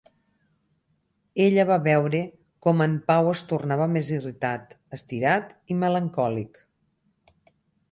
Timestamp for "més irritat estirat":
3.99-5.55